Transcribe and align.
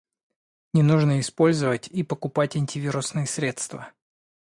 Не 0.73 0.81
нужно 0.81 1.19
использовать 1.19 1.87
и 1.87 2.01
покупать 2.01 2.55
антивирусные 2.55 3.27
средства 3.27 3.91